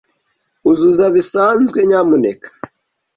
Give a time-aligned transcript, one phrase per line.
[0.69, 2.49] Uzuza bisanzwe, nyamuneka.